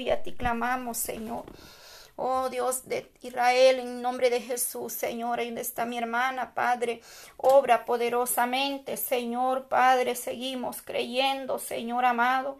[0.00, 1.44] aleluya, a ti clamamos, Señor.
[2.16, 7.00] Oh Dios de Israel, en nombre de Jesús, Señor, ahí está mi hermana, Padre,
[7.38, 12.58] obra poderosamente, Señor, Padre, seguimos creyendo, Señor amado.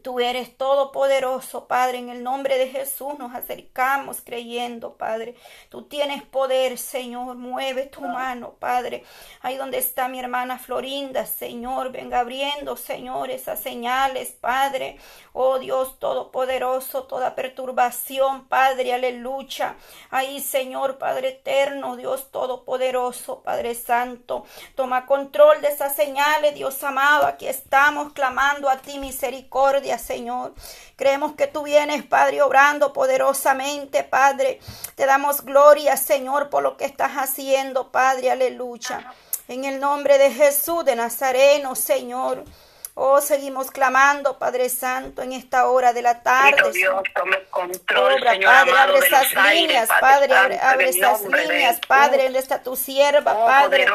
[0.00, 1.98] Tú eres todopoderoso, Padre.
[1.98, 5.34] En el nombre de Jesús nos acercamos creyendo, Padre.
[5.68, 7.36] Tú tienes poder, Señor.
[7.36, 9.04] Mueve tu mano, Padre.
[9.42, 11.92] Ahí donde está mi hermana Florinda, Señor.
[11.92, 14.98] Venga abriendo, Señor, esas señales, Padre.
[15.34, 18.94] Oh Dios todopoderoso, toda perturbación, Padre.
[18.94, 19.76] Aleluya.
[20.10, 24.46] Ahí, Señor, Padre eterno, Dios todopoderoso, Padre Santo.
[24.74, 27.26] Toma control de esas señales, Dios amado.
[27.26, 30.54] Aquí estamos clamando a ti misericordia Señor.
[30.96, 34.60] Creemos que tú vienes, Padre, obrando poderosamente, Padre.
[34.94, 38.30] Te damos gloria, Señor, por lo que estás haciendo, Padre.
[38.30, 39.12] Aleluya.
[39.48, 42.44] En el nombre de Jesús de Nazareno, Señor.
[42.94, 46.72] Oh, seguimos clamando, Padre Santo, en esta hora de la tarde.
[46.72, 50.88] Dios, tome control, Obra, Señor Padre, amado, abre esas líneas, Padre Padre, abre, Santo, abre
[50.90, 51.80] esas líneas.
[51.88, 53.86] Padre, donde está tu sierva, Oh, Padre.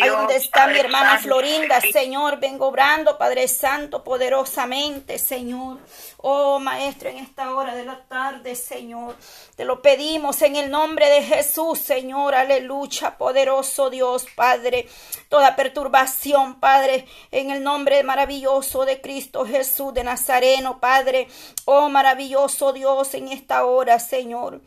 [0.00, 1.24] Ahí donde está mi Padre hermana Santo.
[1.24, 5.78] Florinda, Señor, vengo obrando, Padre Santo, poderosamente, Señor.
[6.26, 9.14] Oh, Maestro, en esta hora de la tarde, Señor,
[9.56, 14.88] te lo pedimos en el nombre de Jesús, Señor, aleluya, poderoso Dios, Padre.
[15.28, 21.28] Toda perturbación, Padre, en el nombre maravilloso de Cristo Jesús de Nazareno, Padre.
[21.66, 24.62] Oh, maravilloso Dios, en esta hora, Señor.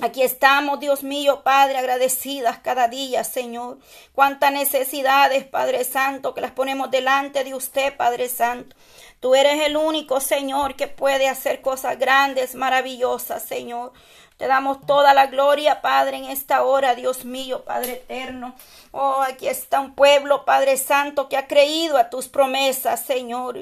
[0.00, 3.78] Aquí estamos, Dios mío, Padre, agradecidas cada día, Señor.
[4.14, 8.74] Cuántas necesidades, Padre Santo, que las ponemos delante de usted, Padre Santo.
[9.22, 13.92] Tú eres el único, Señor, que puede hacer cosas grandes, maravillosas, Señor.
[14.42, 18.56] Te damos toda la gloria, Padre, en esta hora, Dios mío, Padre eterno.
[18.90, 23.56] Oh, aquí está un pueblo, Padre Santo, que ha creído a tus promesas, Señor.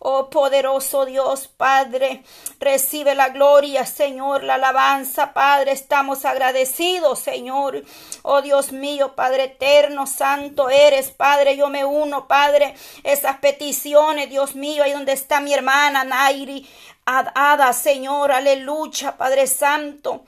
[0.00, 2.24] Oh, poderoso Dios, Padre,
[2.58, 5.70] recibe la gloria, Señor, la alabanza, Padre.
[5.70, 7.84] Estamos agradecidos, Señor.
[8.22, 11.56] Oh, Dios mío, Padre eterno, santo eres, Padre.
[11.56, 12.74] Yo me uno, Padre,
[13.04, 16.68] esas peticiones, Dios mío, ahí donde está mi hermana Nairi.
[17.06, 20.24] Ada, Señor, aleluya, Padre Santo.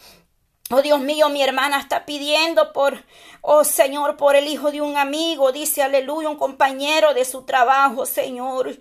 [0.71, 3.03] Oh Dios mío, mi hermana está pidiendo por,
[3.41, 8.05] oh Señor, por el hijo de un amigo, dice aleluya, un compañero de su trabajo,
[8.05, 8.77] Señor.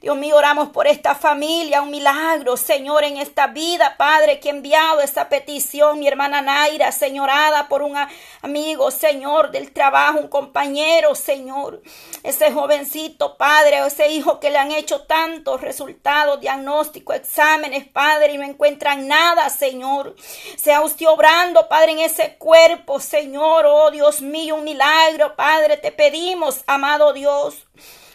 [0.00, 4.52] Dios mío, oramos por esta familia, un milagro, Señor, en esta vida, Padre, que ha
[4.52, 7.94] enviado esa petición, mi hermana Naira, señorada por un
[8.40, 11.82] amigo, Señor, del trabajo, un compañero, Señor.
[12.22, 18.32] Ese jovencito, Padre, o ese hijo que le han hecho tantos resultados, diagnósticos, exámenes, Padre,
[18.32, 20.16] y no encuentran nada, Señor.
[20.56, 25.92] Sea usted obrando, Padre, en ese cuerpo, Señor, oh Dios mío, un milagro, Padre, te
[25.92, 27.66] pedimos, amado Dios.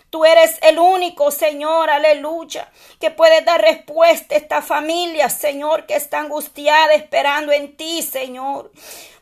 [0.10, 5.96] Tú eres el único, Señor, aleluya, que puede dar respuesta a esta familia, Señor, que
[5.96, 8.72] está angustiada esperando en ti, Señor.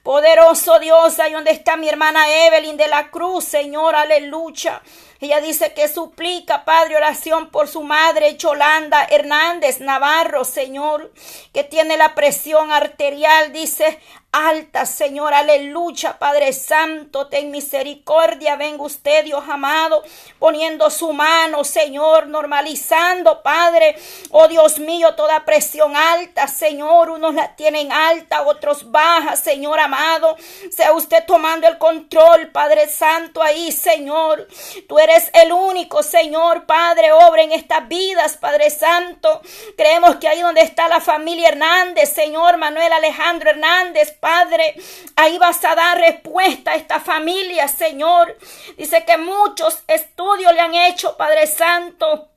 [0.03, 4.81] Poderoso Dios, ahí donde está mi hermana Evelyn de la Cruz, Señor, aleluya.
[5.21, 11.13] Ella dice que suplica, Padre, oración por su madre, Yolanda Hernández Navarro, Señor,
[11.53, 13.97] que tiene la presión arterial, dice,
[14.33, 20.03] alta, Señor, aleluya, Padre Santo, ten misericordia, venga usted, Dios amado,
[20.39, 23.95] poniendo su mano, Señor, normalizando, Padre,
[24.31, 30.35] oh Dios mío, toda presión alta, Señor, unos la tienen alta, otros baja, Señor amado,
[30.71, 34.47] sea usted tomando el control, Padre Santo, ahí, Señor,
[34.89, 39.41] tú eres el único, Señor, Padre, obra en estas vidas, Padre Santo,
[39.77, 44.73] creemos que ahí donde está la familia Hernández, Señor, Manuel Alejandro Hernández, Padre,
[45.17, 48.38] ahí vas a dar respuesta a esta familia, Señor.
[48.78, 52.29] Dice que muchos estudios le han hecho, Padre Santo.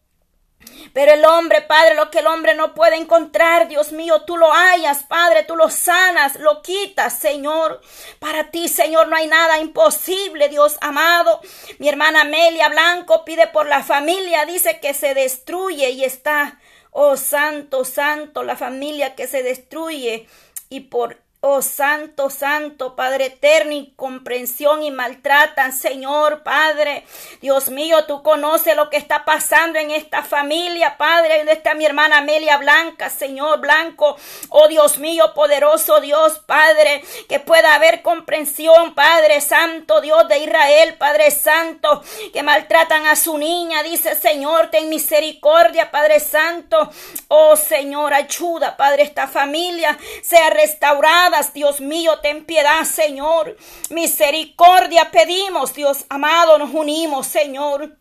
[0.92, 4.52] Pero el hombre, Padre, lo que el hombre no puede encontrar, Dios mío, tú lo
[4.52, 7.80] hallas, Padre, tú lo sanas, lo quitas, Señor.
[8.18, 11.40] Para ti, Señor, no hay nada imposible, Dios amado.
[11.78, 16.58] Mi hermana Amelia Blanco pide por la familia, dice que se destruye y está,
[16.90, 20.26] oh santo, santo, la familia que se destruye
[20.68, 27.04] y por Oh Santo, Santo, Padre eterno, incomprensión y maltratan, Señor, Padre.
[27.40, 31.36] Dios mío, tú conoces lo que está pasando en esta familia, Padre.
[31.36, 34.16] Donde está mi hermana Amelia Blanca, Señor Blanco.
[34.48, 40.96] Oh Dios mío, poderoso Dios, Padre, que pueda haber comprensión, Padre Santo, Dios de Israel,
[40.98, 42.02] Padre Santo,
[42.32, 43.84] que maltratan a su niña.
[43.84, 46.90] Dice, Señor, ten misericordia, Padre Santo.
[47.28, 53.56] Oh Señor, ayuda, Padre, esta familia sea restaurada Dios mío, ten piedad, Señor.
[53.90, 57.98] Misericordia pedimos, Dios amado, nos unimos, Señor.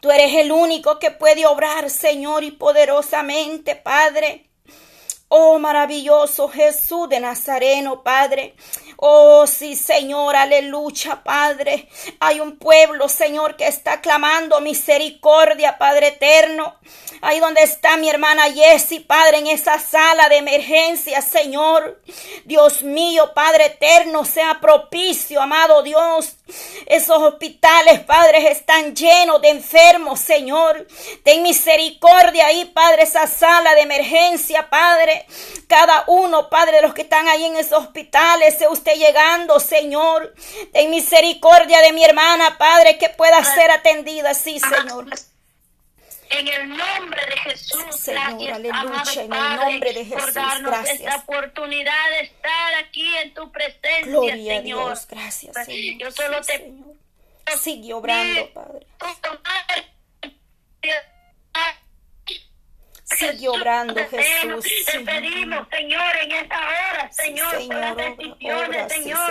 [0.00, 4.50] Tú eres el único que puede obrar, Señor, y poderosamente, Padre.
[5.36, 8.54] Oh maravilloso Jesús de Nazareno, Padre.
[8.98, 11.88] Oh sí, Señor, aleluya, Padre.
[12.20, 16.76] Hay un pueblo, Señor, que está clamando misericordia, Padre eterno.
[17.20, 22.00] Ahí donde está mi hermana Jessie, Padre, en esa sala de emergencia, Señor.
[22.44, 26.36] Dios mío, Padre eterno, sea propicio, amado Dios.
[26.86, 30.86] Esos hospitales, Padre, están llenos de enfermos, Señor.
[31.24, 35.23] Ten misericordia ahí, Padre, esa sala de emergencia, Padre.
[35.68, 40.34] Cada uno, Padre, de los que están ahí en esos hospitales, sea usted llegando, Señor.
[40.72, 45.06] Ten misericordia de mi hermana, Padre, que pueda ser atendida, sí, Señor.
[46.30, 50.70] En el nombre de Jesús, Señor, gracias, aleluya, en el nombre de por Jesús, darnos
[50.72, 51.00] gracias.
[51.00, 54.62] esta oportunidad de estar aquí en tu presencia, Gloria a Señor.
[54.88, 56.00] Dios, gracias, Señor.
[56.00, 56.96] Yo solo Sí, te Señor.
[57.62, 58.86] Sigue obrando, Padre.
[63.18, 64.66] Sigue obrando, Jesús.
[64.90, 69.26] Te pedimos, Señor, en esta hora, Señor, por Señor, las decisiones, Señor,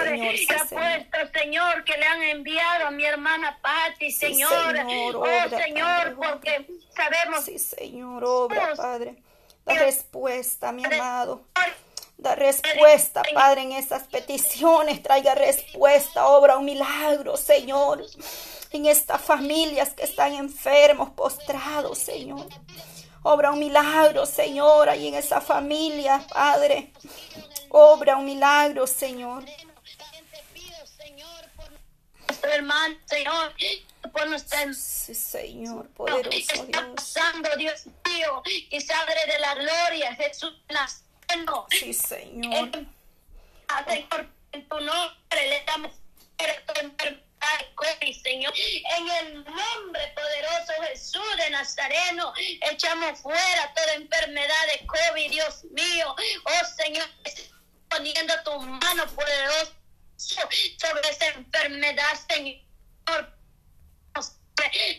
[0.47, 0.83] que ha Señor.
[1.09, 4.75] puesto, Señor, que le han enviado a mi hermana Patti, Señor.
[4.75, 6.65] Señor, oh, Señor, porque
[6.95, 9.15] sabemos Sí, Señor, obra, Padre.
[9.65, 11.45] Da respuesta, mi amado.
[12.18, 15.01] Da respuesta, Padre, en esas peticiones.
[15.01, 18.06] Traiga respuesta, obra un milagro, Señor.
[18.71, 22.47] En estas familias que están enfermos, postrados, Señor.
[23.23, 26.91] Obra un milagro, Señor, ahí en esa familia, Padre.
[27.69, 29.43] Obra un milagro, Señor.
[32.43, 33.53] hermano, Señor,
[34.11, 36.85] por nuestra Sí, Señor, poderoso está Dios.
[36.95, 41.65] pasando, Dios mío, que Padre de la gloria, Jesús Nazareno.
[41.69, 42.69] Sí, Señor.
[43.69, 45.91] Ah, Señor, en tu nombre le damos
[46.81, 47.59] enfermedad,
[48.51, 48.54] Señor.
[48.98, 52.34] En el nombre poderoso Jesús de Nazareno,
[52.72, 56.16] echamos fuera toda enfermedad de COVID, Dios mío.
[56.45, 57.07] Oh Señor,
[57.90, 59.72] poniendo tu mano poderosa
[60.18, 62.63] sobre esa enfermedad, Señor.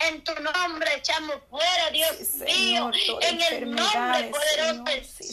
[0.01, 2.91] En tu nombre echamos fuera, Dios Sí, mío.
[2.93, 5.05] Señor, En el nombre poderoso Señor.
[5.05, 5.33] Sí,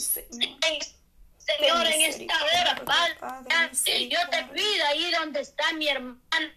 [1.38, 1.86] Señor.
[1.86, 6.54] En esta hora, Padre, Padre, yo te pido ahí donde está mi hermana,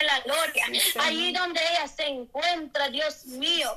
[0.00, 3.76] la gloria, Sí, ahí donde ella se encuentra, Dios mío.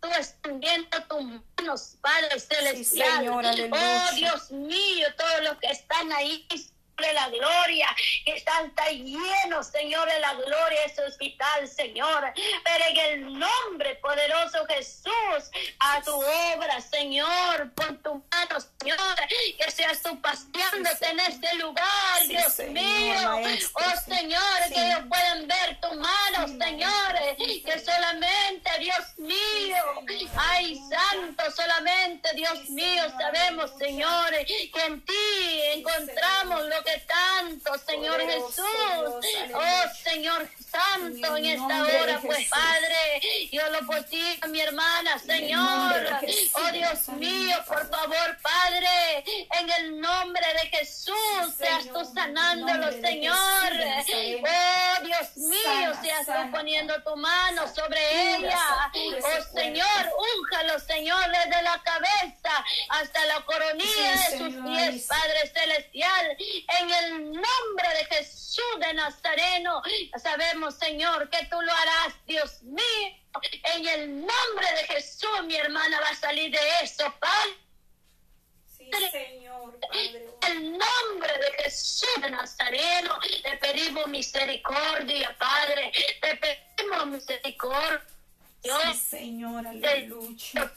[0.00, 3.28] Tú extendiendo tus manos, Padre celestial.
[3.28, 4.08] Aleluya.
[4.10, 6.44] oh, Dios mío, todos los que están ahí
[6.96, 7.88] de la gloria,
[8.24, 12.32] que están tan llenos, Señor, de la gloria, ese hospital, Señor.
[12.64, 15.50] Pero en el nombre poderoso Jesús,
[15.80, 18.98] a tu obra, Señor, pon tu mano, Señor,
[19.58, 21.82] que seas tú paseándote en este lugar,
[22.22, 23.30] Sí, Dios Señor, mío.
[23.40, 24.00] Maestro, oh.
[24.14, 24.74] Señor, Sí.
[24.74, 27.14] que ellos puedan ver tu mano, Señor,
[27.64, 29.76] que solamente, Dios mío,
[30.36, 38.20] ay, santo, solamente, Dios mío, sabemos, Señor, que en ti encontramos lo que tanto, Señor
[38.20, 38.56] Jesús.
[39.54, 39.82] Oh.
[40.04, 42.48] Señor Santo, en esta hora, pues.
[42.48, 45.94] Padre, yo lo por ti, mi hermana, Señor.
[46.54, 48.51] Oh, Dios mío, por favor, Padre,
[49.58, 51.14] en el nombre de Jesús,
[51.48, 53.72] Sí, seas tú sanándolo, Señor.
[54.04, 54.42] Jesús.
[54.48, 58.58] Oh, Dios mío, Sana, seas tú sana, poniendo tu mano sobre ella.
[58.94, 65.06] Oh, Señor, únjalo, Señor, desde la cabeza hasta la coronilla Sí, de sus Señor, pies.
[65.06, 66.36] Padre Celestial.
[66.80, 69.82] En el nombre de Jesús de Nazareno,
[70.22, 72.82] sabemos, Señor, que tú lo harás, Dios mío.
[73.74, 77.56] En el nombre de Jesús, mi hermana va a salir de eso, Padre.
[79.10, 80.28] Señor, Padre.
[80.42, 85.92] En el nombre de Jesús de Nazareno, te pedimos misericordia, Padre.
[86.20, 86.36] Te
[86.76, 88.02] pedimos misericordia.
[88.62, 90.72] Sí, Señor, aleluya.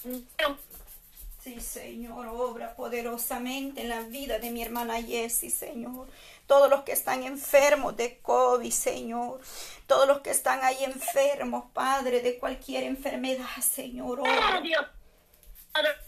[1.44, 6.08] Sí, Señor, obra poderosamente en la vida de mi hermana Jessie, Señor.
[6.48, 9.42] Todos los que están enfermos de COVID, Señor.
[9.86, 14.22] Todos los que están ahí enfermos, Padre, de cualquier enfermedad, Señor.
[14.22, 14.62] Obra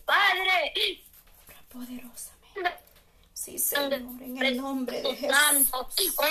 [0.05, 0.73] Padre,
[1.69, 2.37] poderosamente.
[3.33, 5.15] Sí, Señor, en el nombre de.
[5.15, 5.69] Jesús.
[5.71, 6.27] Oh,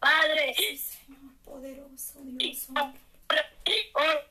[0.00, 0.54] Padre.
[0.54, 2.66] Señor, poderoso Dios.
[2.70, 2.92] Oh,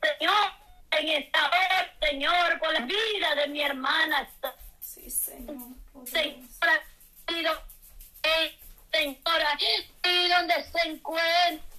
[0.02, 0.52] Señor,
[0.90, 4.28] en esta hora, Señor, por la vida de mi hermana,
[4.80, 5.56] Sí, Señor,
[7.26, 7.52] pido,
[8.22, 8.58] eh,
[8.92, 9.58] Señora,
[10.04, 11.69] y donde se encuentra,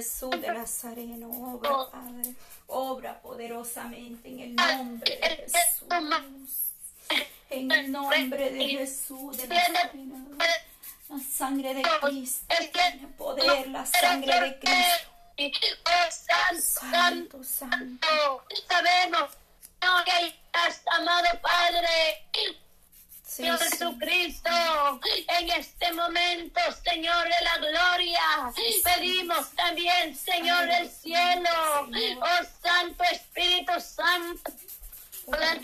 [0.00, 2.34] Jesús de Nazareno, obra Padre,
[2.68, 5.88] obra poderosamente en el nombre de Jesús.
[7.50, 10.38] En el nombre de Jesús de Nazareno.
[11.10, 15.10] La sangre de Cristo tiene poder, la sangre de Cristo.
[15.84, 18.08] Oh, santo, santo, santo.
[18.68, 19.30] Sabemos
[20.06, 22.26] que estás, amado Padre.
[23.30, 24.50] Señor Jesucristo,
[25.38, 31.50] en este momento, Señor de la gloria, pedimos también, Señor del cielo,
[32.20, 34.50] oh Santo Espíritu Santo
[35.38, 35.60] las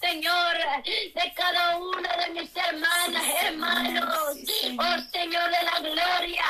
[0.00, 4.36] Señor, de cada una de mis hermanas, hermanos.
[4.76, 6.44] Oh Señor de la gloria,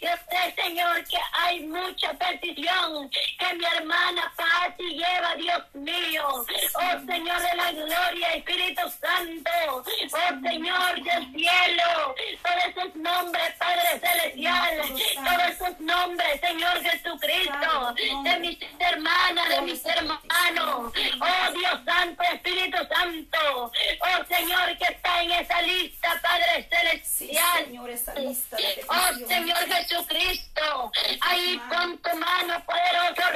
[0.00, 6.24] yo sé, Señor, que hay mucha petición que mi hermana paz y lleva, Dios mío.
[6.28, 9.50] Oh Señor de la gloria, Espíritu Santo.
[9.72, 14.82] Oh Señor del cielo, todos esos nombres, Padre Celestial,
[15.14, 20.92] todos esos nombres, Señor Jesucristo, de mis hermanas, de mis hermanos.
[21.20, 23.72] Oh Dios Santo, Espíritu Santo.
[24.00, 27.64] Oh Señor que está en esa lista, Padre Celestial.
[27.64, 28.56] Señor, esa lista
[28.88, 30.92] oh Señor Jesucristo.
[31.20, 33.27] Ahí con tu mano, poderoso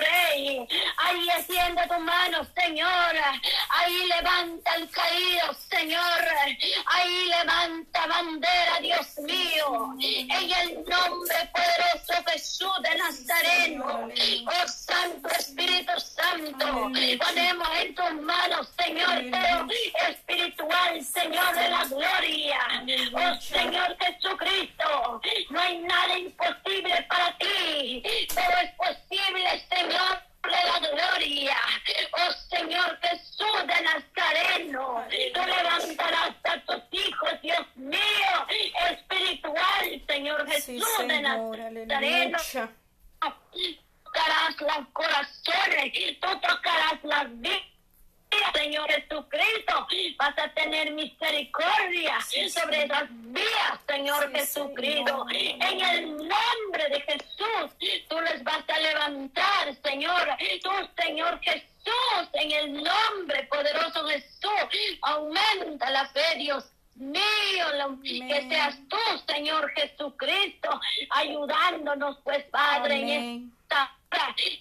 [0.96, 3.14] Ahí extiende tu mano, Señor.
[3.70, 6.20] Ahí levanta el caído, Señor.
[6.86, 9.94] Ahí levanta bandera, Dios mío.
[10.00, 14.08] En el nombre poderoso Jesús de Nazareno.
[14.46, 16.90] Oh Santo Espíritu Santo.
[17.24, 19.22] Ponemos en tus manos, Señor,
[20.08, 22.58] espiritual, Señor de la gloria.
[23.14, 28.02] Oh Señor Jesucristo, no hay nada imposible para ti.
[28.28, 31.56] Todo es posible, Señor la gloria.
[32.12, 38.46] Oh Señor Jesús de Nazareno, tú levantarás a tus hijos, Dios mío,
[38.90, 42.38] espiritual, Señor Jesús de Nazareno
[44.12, 47.71] tocarás los corazones, tú tocarás las vidas.
[48.54, 55.26] Señor Jesucristo, vas a tener misericordia sobre esas vías, Señor Jesucristo.
[55.30, 57.70] En el nombre de Jesús,
[58.08, 60.28] tú les vas a levantar, Señor.
[60.62, 60.70] Tú,
[61.02, 67.66] Señor Jesús, en el nombre poderoso de Jesús, aumenta la fe, Dios mío,
[68.02, 70.80] que seas tú, Señor Jesucristo,
[71.10, 73.52] ayudándonos, pues, Padre, en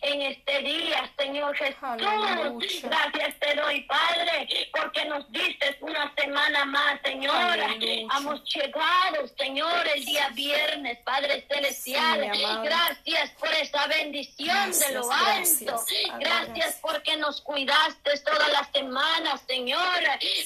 [0.02, 2.82] en este día, Señor Jesús.
[2.84, 7.58] Gracias te doy, Padre, porque nos diste una semana más, Señor.
[7.60, 12.32] Hemos llegado, Señor, el día viernes, Padre Celestial.
[12.64, 15.84] gracias por esa bendición de lo alto.
[16.20, 20.00] Gracias, porque nos cuidaste toda la semana, Señor.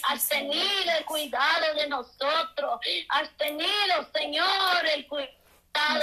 [0.10, 2.80] Has tenido el cuidado de nosotros.
[3.10, 5.45] Has tenido, Señor, el cuidado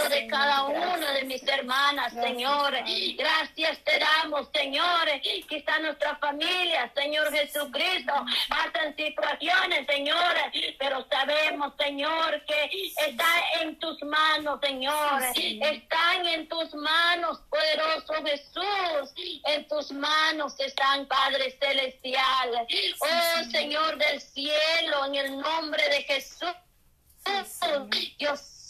[0.08, 2.74] de cada una de mis hermanas, Señor.
[3.16, 5.08] Gracias te damos, Señor.
[5.48, 8.12] Está nuestra familia, Señor Jesucristo.
[8.48, 10.34] Pasan situaciones, Señor,
[10.78, 12.70] pero sabemos, Señor, que
[13.06, 15.22] está en tus manos, Señor.
[15.34, 19.14] Están en tus manos, poderoso Jesús.
[19.46, 22.66] En tus manos están, Padre Celestial.
[23.00, 26.54] Oh, Señor del cielo, en el nombre de Jesús.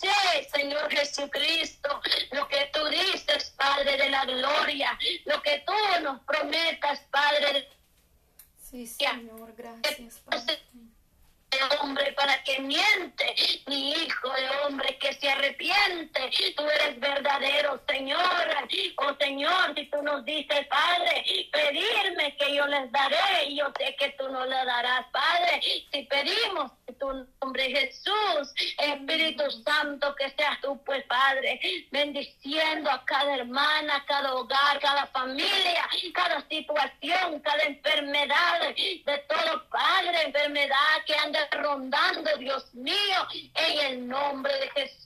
[0.02, 2.00] Dios Señor Jesucristo,
[2.32, 7.68] lo que tú dices, Padre de la gloria, lo que tú nos prometas, Padre.
[8.59, 10.21] Sí, Señor, gracias.
[10.21, 10.61] Padre
[11.81, 13.35] hombre para que miente,
[13.66, 16.31] ni hijo de hombre que se arrepiente.
[16.57, 18.21] Tú eres verdadero, Señor.
[18.97, 23.95] Oh Señor, si tú nos dices, Padre, pedirme que yo les daré, y yo sé
[23.97, 25.61] que tú nos la darás, Padre.
[25.92, 33.04] Si pedimos en tu nombre, Jesús, Espíritu Santo, que seas tú, pues, Padre, bendiciendo a
[33.04, 41.14] cada hermana, cada hogar, cada familia, cada situación, cada enfermedad, de todo, Padre, enfermedad que
[41.14, 45.02] anda rondando, Dios mío, en el nombre de Jesús.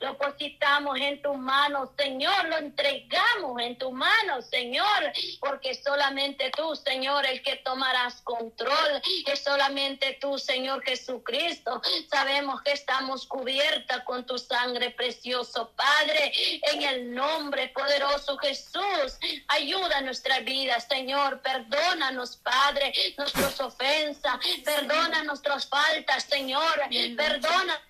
[0.00, 6.76] Lo positamos en tu mano, Señor, lo entregamos en tu mano, Señor, porque solamente tú,
[6.76, 11.80] Señor, el que tomarás control, es solamente tú, Señor Jesucristo.
[12.10, 16.32] Sabemos que estamos cubiertas con tu sangre precioso, Padre,
[16.72, 19.18] en el nombre poderoso Jesús.
[19.48, 26.82] Ayuda nuestra vida, Señor, perdónanos, Padre, nuestras ofensas, perdona nuestros faltas, Señor.
[27.16, 27.80] Perdona.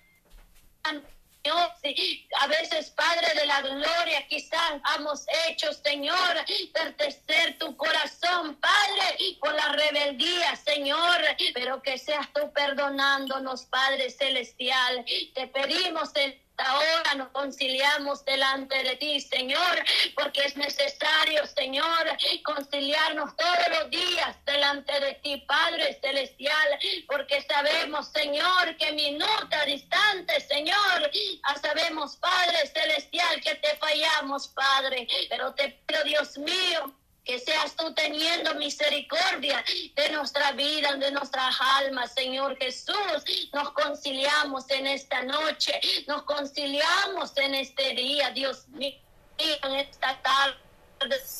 [2.39, 9.53] A veces, Padre de la Gloria, quizás hemos hecho, Señor, pertenecer tu corazón, Padre, por
[9.53, 11.19] la rebeldía, Señor,
[11.53, 15.03] pero que seas tú perdonándonos, Padre Celestial.
[15.33, 19.83] Te pedimos en esta hora nos conciliamos delante de ti, Señor,
[20.15, 22.05] porque es necesario, Señor,
[22.43, 30.39] conciliarnos todos los días delante de ti, Padre Celestial, porque sabemos, Señor, que minuta distante,
[30.41, 31.09] Señor,
[31.43, 37.75] ah, sabemos, Padre Celestial, que te fallamos, Padre, pero te pido, Dios mío, que seas
[37.75, 39.63] tú teniendo misericordia
[39.95, 43.49] de nuestra vida, de nuestras almas, Señor Jesús.
[43.53, 48.97] Nos conciliamos en esta noche, nos conciliamos en este día, Dios mío,
[49.37, 50.70] en esta tarde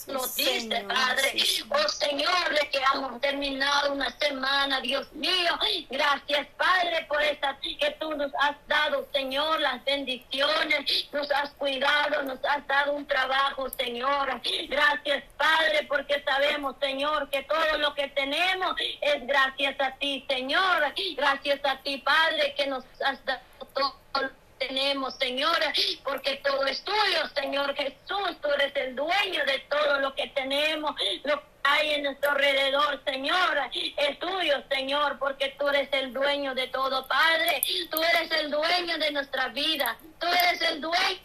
[0.07, 1.33] nos dice, Padre.
[1.69, 5.57] Oh Señor, le que hemos terminado una semana, Dios mío.
[5.89, 11.09] Gracias, Padre, por esta que tú nos has dado, Señor, las bendiciones.
[11.11, 14.41] Nos has cuidado, nos has dado un trabajo, Señor.
[14.67, 20.93] Gracias, Padre, porque sabemos, Señor, que todo lo que tenemos es gracias a ti, Señor.
[21.15, 23.41] Gracias a ti, Padre, que nos has dado
[23.73, 25.57] todo tenemos, Señor,
[26.03, 28.37] porque todo es tuyo, Señor Jesús.
[28.41, 33.01] Tú eres el dueño de todo lo que tenemos, lo que hay en nuestro alrededor,
[33.03, 33.57] Señor.
[33.97, 37.63] Es tuyo, Señor, porque tú eres el dueño de todo, Padre.
[37.89, 39.97] Tú eres el dueño de nuestra vida.
[40.19, 41.19] Tú eres el dueño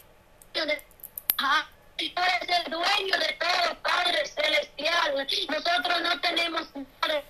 [0.53, 0.83] de...
[1.97, 5.27] Tú eres el dueño de todo, Padre Celestial.
[5.49, 7.23] Nosotros no tenemos nada.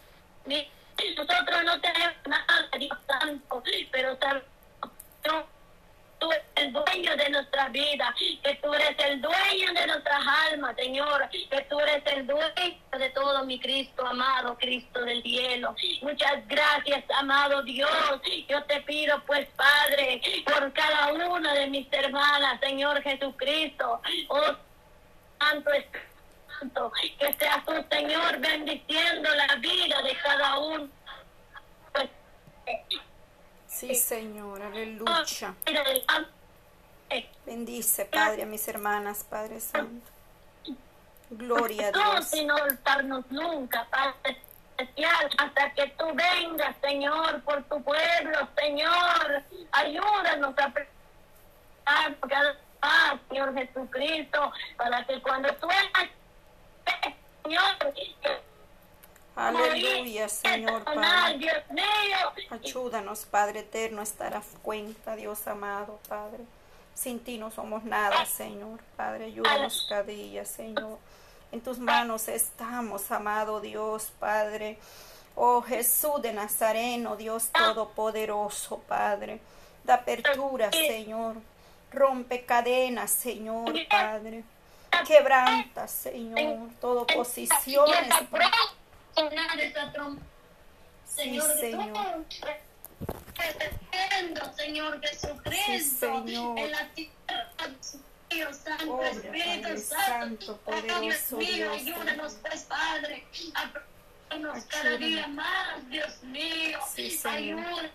[1.17, 5.47] Nosotros no tenemos nada, Dios Santo, pero sabemos
[6.19, 10.21] tú eres el dueño de nuestra vida, que tú eres el dueño de nuestras
[10.51, 15.75] almas, Señor, que tú eres el dueño de todo mi Cristo, amado Cristo del cielo.
[16.01, 17.89] Muchas gracias, amado Dios.
[18.47, 24.01] Yo te pido, pues, Padre, por cada una de mis hermanas, Señor Jesucristo.
[24.29, 24.55] Oh,
[25.39, 25.71] Santo
[26.59, 30.89] Santo, que sea tu Señor, bendiciendo la vida de cada uno.
[33.77, 35.53] Sí, Señor, aleluya.
[37.45, 40.09] Bendice, Padre, a mis hermanas, Padre Santo.
[41.29, 42.03] Gloria a Dios.
[42.15, 44.41] No sin olvidarnos nunca, Padre
[44.77, 49.43] especial, hasta que tú vengas, Señor, por tu pueblo, Señor.
[49.71, 50.73] Ayúdanos a
[52.27, 55.67] cada paz, Señor Jesucristo, para que cuando tú
[57.43, 57.93] Señor,
[59.37, 61.63] Aleluya, Señor Padre.
[62.49, 66.43] Ayúdanos, Padre eterno, a estar a cuenta, Dios amado, Padre.
[66.95, 68.79] Sin ti no somos nada, Señor.
[68.95, 70.97] Padre, ayúdanos cada día, Señor.
[71.51, 74.79] En tus manos estamos, amado Dios, Padre.
[75.35, 79.39] Oh Jesús de Nazareno, Dios Todopoderoso, Padre.
[79.83, 81.35] Da apertura, Señor.
[81.91, 84.43] Rompe cadenas, Señor, Padre.
[85.05, 88.09] Quebranta, Señor, todo posiciones.
[91.05, 92.25] Señor, sí, Señor.
[94.55, 96.59] Señor Jesucristo, sí, Señor.
[96.59, 97.51] en la tierra,
[98.29, 100.59] Dios Santo, Obra, Espíritu Padre Santo,
[101.01, 103.25] Dios mío, ayúdanos pues, Padre,
[104.29, 107.59] a cada día más, Dios mío, sí, Señor.
[107.59, 107.91] Ayúdanos.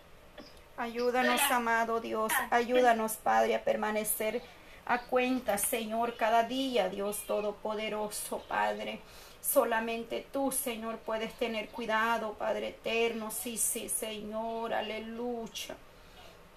[0.79, 4.43] Ayúdanos, amado Dios, ayúdanos, Padre, a permanecer
[4.87, 9.01] a cuenta, Señor, cada día, Dios Todopoderoso, Padre.
[9.41, 13.31] Solamente tú, Señor, puedes tener cuidado, Padre eterno.
[13.31, 15.77] Sí, sí, Señor, aleluya.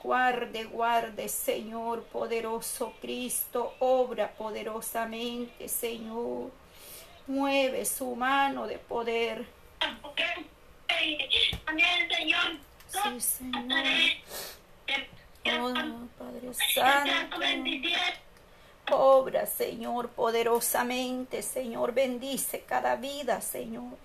[0.01, 6.51] Guarde, guarde, Señor, poderoso Cristo, obra poderosamente, Señor.
[7.25, 9.45] Mueve su mano de poder.
[10.87, 12.59] Señor.
[12.87, 13.83] Sí, Señor.
[15.47, 15.73] Oh,
[16.17, 17.37] Padre Santo.
[18.91, 21.93] Obra, Señor, poderosamente, Señor.
[21.93, 23.97] Bendice cada vida, Señor.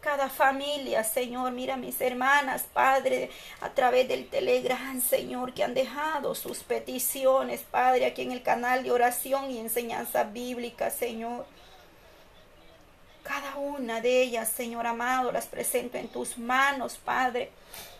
[0.00, 1.52] Cada familia, Señor.
[1.52, 8.06] Mira mis hermanas, Padre, a través del Telegram, Señor, que han dejado sus peticiones, Padre,
[8.06, 11.46] aquí en el canal de oración y enseñanza bíblica, Señor.
[13.24, 17.50] Cada una de ellas, Señor amado, las presento en tus manos, Padre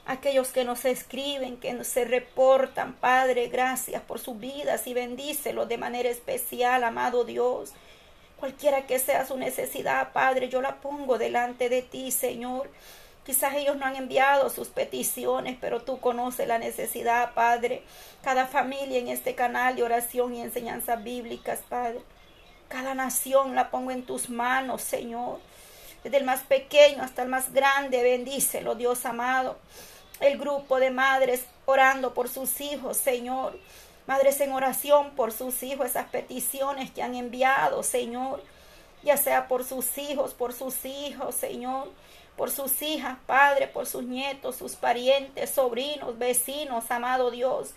[0.06, 5.78] aquellos que nos escriben, que se reportan, Padre, gracias por sus vidas y bendícelos de
[5.78, 7.72] manera especial, amado Dios.
[8.38, 12.70] Cualquiera que sea su necesidad, Padre, yo la pongo delante de ti, Señor.
[13.24, 17.82] Quizás ellos no han enviado sus peticiones, pero tú conoces la necesidad, Padre.
[18.22, 22.00] Cada familia en este canal de oración y enseñanzas bíblicas, Padre.
[22.68, 25.40] Cada nación la pongo en tus manos, Señor.
[26.04, 29.58] Desde el más pequeño hasta el más grande, bendícelo, Dios amado
[30.20, 33.58] el grupo de madres orando por sus hijos, Señor.
[34.06, 38.42] Madres en oración por sus hijos, esas peticiones que han enviado, Señor.
[39.02, 41.90] Ya sea por sus hijos, por sus hijos, Señor.
[42.36, 47.70] Por sus hijas, Padre, por sus nietos, sus parientes, sobrinos, vecinos, amado Dios.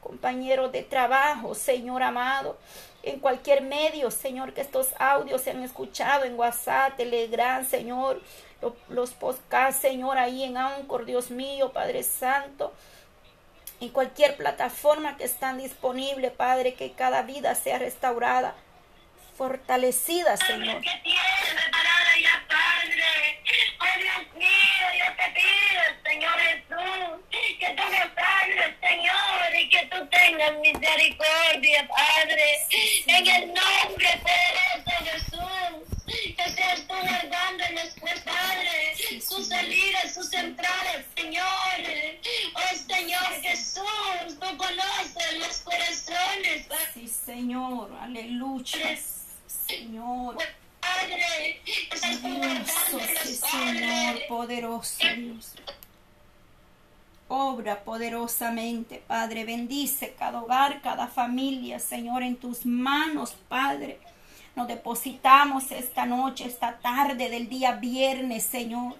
[0.00, 2.56] compañeros de trabajo, Señor amado,
[3.02, 8.22] en cualquier medio, Señor, que estos audios se han escuchado en WhatsApp, Telegram, Señor,
[8.88, 12.74] los podcasts, Señor, ahí en Anchor, Dios mío, Padre Santo,
[13.80, 18.54] en cualquier plataforma que están disponible, Padre, que cada vida sea restaurada,
[19.36, 20.80] fortalecida, Señor.
[20.82, 23.42] Que tienes preparada ya, Padre.
[23.80, 27.20] Oh, Dios mío, yo te pido, Señor Jesús,
[27.60, 32.66] que tú me salves, Señor, y que tú tengas misericordia, Padre.
[33.06, 38.24] En el nombre poderoso de Jesús, que seas tú guardando en nuestros
[39.28, 41.44] sus salidas, sus entradas, Señor.
[42.54, 46.90] Oh, Señor Jesús, tú conoces los corazones, Padre.
[46.94, 48.98] Sí, Señor, aleluya.
[49.66, 50.38] Señor.
[50.80, 51.60] Padre,
[51.90, 55.52] tú guardando Poderoso, sí, los Señor, poderoso Dios.
[57.28, 59.44] Obra poderosamente, Padre.
[59.44, 64.00] Bendice cada hogar, cada familia, Señor, en tus manos, Padre.
[64.56, 68.96] Nos depositamos esta noche, esta tarde del día viernes, Señor.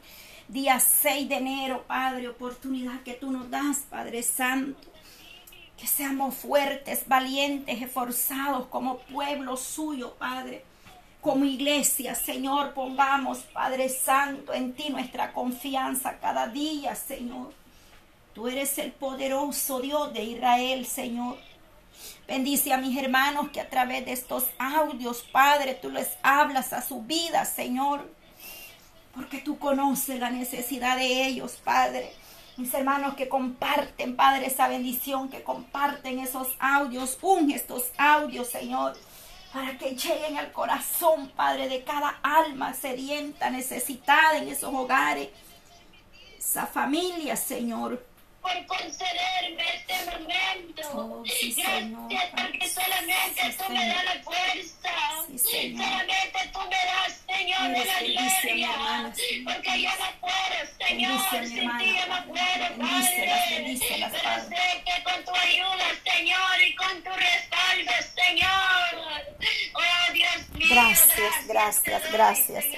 [0.48, 4.80] Día 6 de enero, Padre, oportunidad que tú nos das, Padre Santo.
[5.76, 10.64] Que seamos fuertes, valientes, esforzados como pueblo suyo, Padre.
[11.20, 17.52] Como iglesia, Señor, pongamos, Padre Santo, en ti nuestra confianza cada día, Señor.
[18.32, 21.37] Tú eres el poderoso Dios de Israel, Señor.
[22.26, 26.82] Bendice a mis hermanos que a través de estos audios, Padre, tú les hablas a
[26.82, 28.11] su vida, Señor.
[29.14, 32.12] Porque tú conoces la necesidad de ellos, Padre.
[32.58, 38.96] Mis hermanos que comparten, Padre, esa bendición, que comparten esos audios, unge estos audios, Señor,
[39.52, 45.30] para que lleguen al corazón, Padre, de cada alma sedienta, necesitada en esos hogares.
[46.37, 48.04] Esa familia, Señor,
[48.40, 50.83] por concederme este momento.
[50.94, 54.92] Oh, sí, Gracias porque solamente Sí, tú me das la fuerza.
[55.37, 55.77] Sí.
[55.77, 58.70] Solamente tú me das, Señor, de la gloria.
[59.44, 63.38] Porque yo no puedo, Señor, Bendice a mi sin ti yo no puedo, Padre.
[63.48, 69.18] Pero sé que con tu ayuda, Señor, y con tu respaldo, Señor.
[69.74, 70.66] Oh, Dios mío.
[70.70, 72.77] Gracias, gracias, gracias, Señor.